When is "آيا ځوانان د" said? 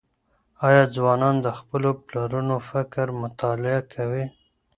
0.67-1.47